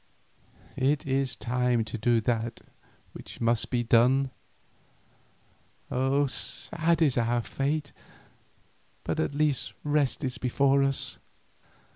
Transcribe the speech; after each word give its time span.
It 0.77 1.05
is 1.05 1.35
time 1.35 1.85
to 1.85 1.95
do 1.95 2.21
that 2.21 2.61
which 3.13 3.39
must 3.39 3.69
be 3.69 3.83
done. 3.83 4.31
Sad 5.91 7.03
is 7.03 7.19
our 7.19 7.43
fate, 7.43 7.91
but 9.03 9.19
at 9.19 9.35
least 9.35 9.73
rest 9.83 10.23
is 10.23 10.39
before 10.39 10.81
us. 10.83 11.19